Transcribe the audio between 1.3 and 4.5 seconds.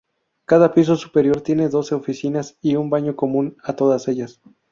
tiene doce oficinas y un baño común a todas ellas.